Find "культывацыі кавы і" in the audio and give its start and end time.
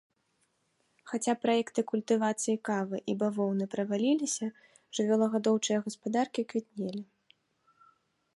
1.91-3.17